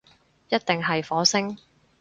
[0.49, 1.59] 一定係火星